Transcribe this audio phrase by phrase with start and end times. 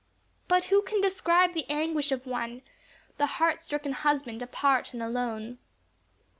[0.47, 2.63] But who can describe the anguish of one,
[3.19, 5.59] The heart stricken husband apart and alone.